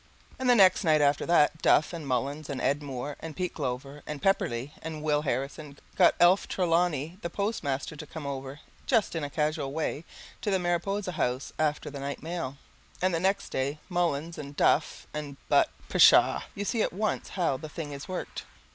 [0.39, 4.01] And the next night after that Duff and Mullins and Ed Moore and Pete Glover
[4.07, 9.23] and Pepperleigh and Will Harrison got Alf Trelawney, the postmaster, to come over, just in
[9.23, 10.03] a casual way,
[10.41, 12.57] to the Mariposa House, after the night mail,
[12.99, 16.45] and the next day Mullins and Duff and But, pshaw!
[16.55, 18.43] you see at once how the thing is worked.